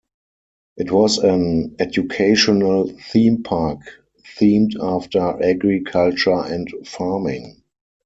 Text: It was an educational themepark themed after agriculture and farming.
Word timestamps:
It 0.77 0.91
was 0.91 1.19
an 1.19 1.75
educational 1.77 2.87
themepark 2.89 3.83
themed 4.35 4.71
after 4.83 5.39
agriculture 5.43 6.41
and 6.43 6.67
farming. 6.87 7.61